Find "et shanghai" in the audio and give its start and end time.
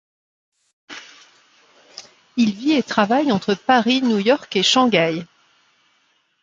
4.55-5.27